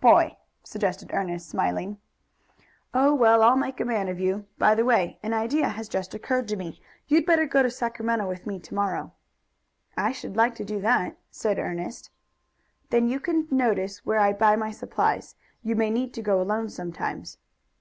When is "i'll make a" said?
3.40-3.84